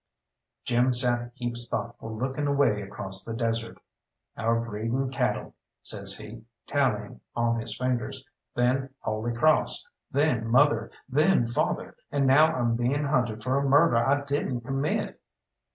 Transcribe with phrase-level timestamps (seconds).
[0.65, 3.77] Jim sat heaps thoughtful looking away across the desert.
[4.35, 8.25] "Our breeding cattle," says he, tallying on his fingers,
[8.55, 13.97] "then Holy Cross, then mother, then father, and now I'm being hunted for a murder
[13.97, 15.21] I didn't commit."